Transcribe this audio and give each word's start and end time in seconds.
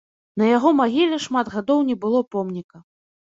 На 0.41 0.45
яго 0.57 0.69
магіле 0.79 1.19
шмат 1.25 1.51
гадоў 1.57 1.85
не 1.89 1.95
было 2.05 2.23
помніка. 2.37 2.83